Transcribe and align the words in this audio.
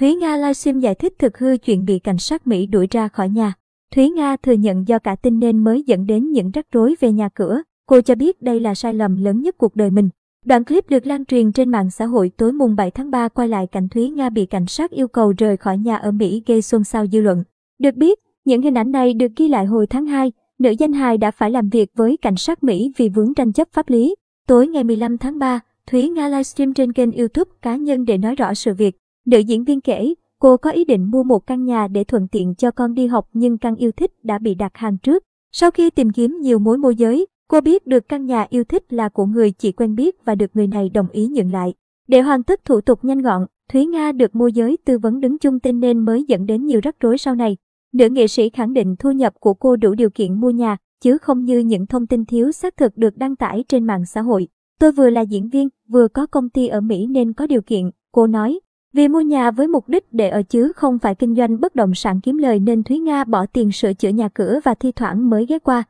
Thúy 0.00 0.14
Nga 0.14 0.36
livestream 0.36 0.80
giải 0.80 0.94
thích 0.94 1.14
thực 1.18 1.38
hư 1.38 1.56
chuyện 1.56 1.84
bị 1.84 1.98
cảnh 1.98 2.18
sát 2.18 2.46
Mỹ 2.46 2.66
đuổi 2.66 2.86
ra 2.90 3.08
khỏi 3.08 3.28
nhà. 3.28 3.52
Thúy 3.94 4.10
Nga 4.10 4.36
thừa 4.36 4.52
nhận 4.52 4.88
do 4.88 4.98
cả 4.98 5.16
tin 5.16 5.38
nên 5.38 5.64
mới 5.64 5.82
dẫn 5.82 6.06
đến 6.06 6.30
những 6.30 6.50
rắc 6.50 6.66
rối 6.72 6.94
về 7.00 7.12
nhà 7.12 7.28
cửa. 7.28 7.62
Cô 7.86 8.00
cho 8.00 8.14
biết 8.14 8.42
đây 8.42 8.60
là 8.60 8.74
sai 8.74 8.94
lầm 8.94 9.16
lớn 9.16 9.40
nhất 9.40 9.58
cuộc 9.58 9.76
đời 9.76 9.90
mình. 9.90 10.08
Đoạn 10.44 10.64
clip 10.64 10.90
được 10.90 11.06
lan 11.06 11.24
truyền 11.24 11.52
trên 11.52 11.70
mạng 11.70 11.90
xã 11.90 12.04
hội 12.04 12.30
tối 12.36 12.52
mùng 12.52 12.76
7 12.76 12.90
tháng 12.90 13.10
3 13.10 13.28
quay 13.28 13.48
lại 13.48 13.66
cảnh 13.66 13.88
Thúy 13.88 14.10
Nga 14.10 14.30
bị 14.30 14.46
cảnh 14.46 14.66
sát 14.66 14.90
yêu 14.90 15.08
cầu 15.08 15.32
rời 15.38 15.56
khỏi 15.56 15.78
nhà 15.78 15.96
ở 15.96 16.10
Mỹ 16.10 16.42
gây 16.46 16.62
xôn 16.62 16.84
xao 16.84 17.06
dư 17.06 17.20
luận. 17.20 17.44
Được 17.78 17.94
biết, 17.94 18.18
những 18.44 18.62
hình 18.62 18.74
ảnh 18.74 18.92
này 18.92 19.14
được 19.14 19.32
ghi 19.36 19.48
lại 19.48 19.66
hồi 19.66 19.86
tháng 19.86 20.06
2, 20.06 20.32
nữ 20.58 20.70
danh 20.78 20.92
hài 20.92 21.18
đã 21.18 21.30
phải 21.30 21.50
làm 21.50 21.68
việc 21.68 21.90
với 21.94 22.16
cảnh 22.22 22.36
sát 22.36 22.64
Mỹ 22.64 22.92
vì 22.96 23.08
vướng 23.08 23.34
tranh 23.34 23.52
chấp 23.52 23.68
pháp 23.72 23.88
lý. 23.88 24.14
Tối 24.46 24.68
ngày 24.68 24.84
15 24.84 25.18
tháng 25.18 25.38
3, 25.38 25.60
Thúy 25.86 26.08
Nga 26.08 26.28
livestream 26.28 26.74
trên 26.74 26.92
kênh 26.92 27.12
YouTube 27.12 27.50
cá 27.62 27.76
nhân 27.76 28.04
để 28.04 28.18
nói 28.18 28.34
rõ 28.34 28.54
sự 28.54 28.74
việc. 28.74 28.96
Nữ 29.26 29.38
diễn 29.38 29.64
viên 29.64 29.80
kể, 29.80 30.14
cô 30.38 30.56
có 30.56 30.70
ý 30.70 30.84
định 30.84 31.10
mua 31.10 31.22
một 31.22 31.46
căn 31.46 31.64
nhà 31.64 31.88
để 31.88 32.04
thuận 32.04 32.28
tiện 32.28 32.54
cho 32.54 32.70
con 32.70 32.94
đi 32.94 33.06
học 33.06 33.28
nhưng 33.32 33.58
căn 33.58 33.76
yêu 33.76 33.92
thích 33.92 34.12
đã 34.22 34.38
bị 34.38 34.54
đặt 34.54 34.72
hàng 34.74 34.98
trước. 34.98 35.24
Sau 35.52 35.70
khi 35.70 35.90
tìm 35.90 36.10
kiếm 36.10 36.38
nhiều 36.40 36.58
mối 36.58 36.78
môi 36.78 36.96
giới, 36.96 37.26
cô 37.48 37.60
biết 37.60 37.86
được 37.86 38.08
căn 38.08 38.26
nhà 38.26 38.46
yêu 38.50 38.64
thích 38.64 38.92
là 38.92 39.08
của 39.08 39.26
người 39.26 39.50
chị 39.50 39.72
quen 39.72 39.94
biết 39.94 40.24
và 40.24 40.34
được 40.34 40.50
người 40.54 40.66
này 40.66 40.88
đồng 40.88 41.08
ý 41.08 41.26
nhượng 41.26 41.52
lại. 41.52 41.74
Để 42.08 42.20
hoàn 42.20 42.42
tất 42.42 42.64
thủ 42.64 42.80
tục 42.80 43.04
nhanh 43.04 43.22
gọn, 43.22 43.46
Thúy 43.72 43.86
Nga 43.86 44.12
được 44.12 44.34
môi 44.34 44.52
giới 44.52 44.78
tư 44.84 44.98
vấn 44.98 45.20
đứng 45.20 45.38
chung 45.38 45.60
tên 45.60 45.80
nên 45.80 45.98
mới 45.98 46.24
dẫn 46.28 46.46
đến 46.46 46.66
nhiều 46.66 46.80
rắc 46.82 46.96
rối 47.00 47.18
sau 47.18 47.34
này. 47.34 47.56
Nữ 47.92 48.08
nghệ 48.08 48.26
sĩ 48.26 48.50
khẳng 48.50 48.72
định 48.72 48.96
thu 48.98 49.10
nhập 49.10 49.34
của 49.40 49.54
cô 49.54 49.76
đủ 49.76 49.94
điều 49.94 50.10
kiện 50.10 50.40
mua 50.40 50.50
nhà, 50.50 50.76
chứ 51.00 51.18
không 51.18 51.44
như 51.44 51.58
những 51.58 51.86
thông 51.86 52.06
tin 52.06 52.24
thiếu 52.24 52.52
xác 52.52 52.76
thực 52.76 52.96
được 52.96 53.16
đăng 53.16 53.36
tải 53.36 53.64
trên 53.68 53.84
mạng 53.84 54.06
xã 54.06 54.20
hội. 54.20 54.48
Tôi 54.80 54.92
vừa 54.92 55.10
là 55.10 55.20
diễn 55.20 55.48
viên, 55.48 55.68
vừa 55.88 56.08
có 56.08 56.26
công 56.26 56.50
ty 56.50 56.66
ở 56.68 56.80
Mỹ 56.80 57.06
nên 57.06 57.32
có 57.32 57.46
điều 57.46 57.62
kiện, 57.62 57.90
cô 58.12 58.26
nói. 58.26 58.60
Vì 58.96 59.08
mua 59.08 59.20
nhà 59.20 59.50
với 59.50 59.68
mục 59.68 59.88
đích 59.88 60.12
để 60.12 60.28
ở 60.28 60.42
chứ 60.42 60.72
không 60.76 60.98
phải 60.98 61.14
kinh 61.14 61.34
doanh 61.34 61.60
bất 61.60 61.74
động 61.74 61.94
sản 61.94 62.20
kiếm 62.20 62.38
lời 62.38 62.60
nên 62.60 62.82
Thúy 62.82 62.98
Nga 62.98 63.24
bỏ 63.24 63.46
tiền 63.46 63.72
sửa 63.72 63.92
chữa 63.92 64.08
nhà 64.08 64.28
cửa 64.28 64.60
và 64.64 64.74
thi 64.74 64.92
thoảng 64.92 65.30
mới 65.30 65.46
ghé 65.46 65.58
qua. 65.58 65.84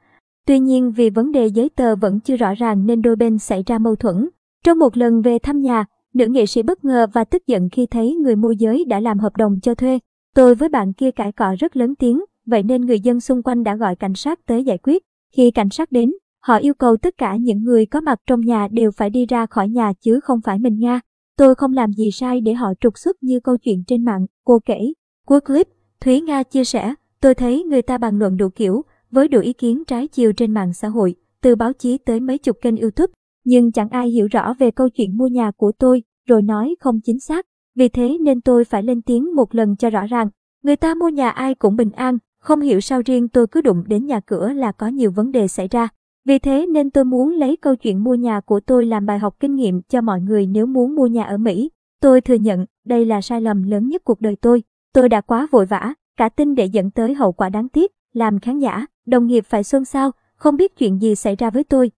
Tuy 0.46 0.58
nhiên 0.58 0.92
vì 0.92 1.10
vấn 1.10 1.32
đề 1.32 1.46
giấy 1.46 1.68
tờ 1.76 1.96
vẫn 1.96 2.20
chưa 2.20 2.36
rõ 2.36 2.54
ràng 2.54 2.86
nên 2.86 3.02
đôi 3.02 3.16
bên 3.16 3.38
xảy 3.38 3.62
ra 3.66 3.78
mâu 3.78 3.96
thuẫn. 3.96 4.28
Trong 4.64 4.78
một 4.78 4.96
lần 4.96 5.22
về 5.22 5.38
thăm 5.38 5.60
nhà, 5.60 5.84
nữ 6.14 6.26
nghệ 6.26 6.46
sĩ 6.46 6.62
bất 6.62 6.84
ngờ 6.84 7.06
và 7.12 7.24
tức 7.24 7.46
giận 7.46 7.68
khi 7.72 7.86
thấy 7.86 8.14
người 8.14 8.36
môi 8.36 8.56
giới 8.56 8.84
đã 8.84 9.00
làm 9.00 9.18
hợp 9.18 9.36
đồng 9.36 9.60
cho 9.62 9.74
thuê. 9.74 9.98
Tôi 10.34 10.54
với 10.54 10.68
bạn 10.68 10.92
kia 10.92 11.10
cãi 11.10 11.32
cọ 11.32 11.54
rất 11.58 11.76
lớn 11.76 11.94
tiếng, 11.94 12.24
vậy 12.46 12.62
nên 12.62 12.86
người 12.86 13.00
dân 13.00 13.20
xung 13.20 13.42
quanh 13.42 13.64
đã 13.64 13.76
gọi 13.76 13.96
cảnh 13.96 14.14
sát 14.14 14.46
tới 14.46 14.64
giải 14.64 14.78
quyết. 14.78 15.02
Khi 15.36 15.50
cảnh 15.50 15.70
sát 15.70 15.92
đến, 15.92 16.12
họ 16.42 16.56
yêu 16.56 16.74
cầu 16.74 16.96
tất 16.96 17.14
cả 17.18 17.36
những 17.36 17.64
người 17.64 17.86
có 17.86 18.00
mặt 18.00 18.20
trong 18.26 18.40
nhà 18.40 18.68
đều 18.70 18.90
phải 18.90 19.10
đi 19.10 19.26
ra 19.26 19.46
khỏi 19.46 19.68
nhà 19.68 19.92
chứ 20.00 20.20
không 20.20 20.40
phải 20.40 20.58
mình 20.58 20.78
Nga. 20.78 21.00
Tôi 21.38 21.54
không 21.54 21.72
làm 21.72 21.92
gì 21.92 22.10
sai 22.10 22.40
để 22.40 22.54
họ 22.54 22.72
trục 22.80 22.98
xuất 22.98 23.22
như 23.22 23.40
câu 23.40 23.56
chuyện 23.56 23.84
trên 23.86 24.04
mạng, 24.04 24.26
cô 24.44 24.58
kể. 24.64 24.92
Cuối 25.26 25.40
clip, 25.40 25.68
Thúy 26.00 26.20
Nga 26.20 26.42
chia 26.42 26.64
sẻ, 26.64 26.94
tôi 27.20 27.34
thấy 27.34 27.64
người 27.64 27.82
ta 27.82 27.98
bàn 27.98 28.18
luận 28.18 28.36
đủ 28.36 28.48
kiểu, 28.48 28.82
với 29.10 29.28
đủ 29.28 29.40
ý 29.40 29.52
kiến 29.52 29.84
trái 29.86 30.08
chiều 30.08 30.32
trên 30.32 30.54
mạng 30.54 30.72
xã 30.72 30.88
hội, 30.88 31.14
từ 31.40 31.56
báo 31.56 31.72
chí 31.72 31.98
tới 31.98 32.20
mấy 32.20 32.38
chục 32.38 32.56
kênh 32.62 32.76
YouTube, 32.76 33.12
nhưng 33.44 33.72
chẳng 33.72 33.88
ai 33.88 34.08
hiểu 34.08 34.26
rõ 34.30 34.54
về 34.58 34.70
câu 34.70 34.88
chuyện 34.88 35.16
mua 35.16 35.26
nhà 35.26 35.50
của 35.50 35.72
tôi, 35.78 36.02
rồi 36.28 36.42
nói 36.42 36.74
không 36.80 37.00
chính 37.04 37.20
xác. 37.20 37.46
Vì 37.74 37.88
thế 37.88 38.18
nên 38.20 38.40
tôi 38.40 38.64
phải 38.64 38.82
lên 38.82 39.02
tiếng 39.02 39.34
một 39.34 39.54
lần 39.54 39.76
cho 39.76 39.90
rõ 39.90 40.06
ràng. 40.06 40.28
Người 40.62 40.76
ta 40.76 40.94
mua 40.94 41.08
nhà 41.08 41.30
ai 41.30 41.54
cũng 41.54 41.76
bình 41.76 41.90
an, 41.90 42.18
không 42.40 42.60
hiểu 42.60 42.80
sao 42.80 43.02
riêng 43.06 43.28
tôi 43.28 43.46
cứ 43.46 43.60
đụng 43.60 43.84
đến 43.86 44.06
nhà 44.06 44.20
cửa 44.20 44.52
là 44.52 44.72
có 44.72 44.88
nhiều 44.88 45.10
vấn 45.10 45.30
đề 45.30 45.48
xảy 45.48 45.68
ra. 45.68 45.88
Vì 46.26 46.38
thế 46.38 46.66
nên 46.66 46.90
tôi 46.90 47.04
muốn 47.04 47.30
lấy 47.30 47.56
câu 47.56 47.76
chuyện 47.76 48.04
mua 48.04 48.14
nhà 48.14 48.40
của 48.40 48.60
tôi 48.60 48.86
làm 48.86 49.06
bài 49.06 49.18
học 49.18 49.36
kinh 49.40 49.54
nghiệm 49.54 49.82
cho 49.82 50.00
mọi 50.00 50.20
người 50.20 50.46
nếu 50.46 50.66
muốn 50.66 50.94
mua 50.94 51.06
nhà 51.06 51.24
ở 51.24 51.36
Mỹ. 51.36 51.70
Tôi 52.00 52.20
thừa 52.20 52.34
nhận, 52.34 52.66
đây 52.84 53.04
là 53.04 53.20
sai 53.20 53.40
lầm 53.40 53.62
lớn 53.62 53.88
nhất 53.88 54.04
cuộc 54.04 54.20
đời 54.20 54.36
tôi. 54.40 54.62
Tôi 54.92 55.08
đã 55.08 55.20
quá 55.20 55.48
vội 55.50 55.66
vã, 55.66 55.94
cả 56.16 56.28
tin 56.28 56.54
để 56.54 56.64
dẫn 56.64 56.90
tới 56.90 57.14
hậu 57.14 57.32
quả 57.32 57.48
đáng 57.48 57.68
tiếc, 57.68 57.92
làm 58.12 58.40
khán 58.40 58.58
giả, 58.58 58.86
đồng 59.06 59.26
nghiệp 59.26 59.44
phải 59.48 59.64
xôn 59.64 59.84
xao, 59.84 60.10
không 60.36 60.56
biết 60.56 60.76
chuyện 60.76 61.02
gì 61.02 61.14
xảy 61.14 61.36
ra 61.36 61.50
với 61.50 61.64
tôi. 61.64 61.90